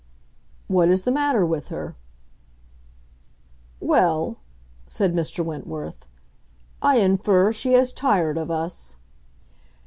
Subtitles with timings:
[0.67, 1.95] "What is the matter with her?"
[3.79, 4.37] "Well,"
[4.87, 5.45] said Mr.
[5.45, 6.07] Wentworth,
[6.81, 8.95] "I infer she has tired of us."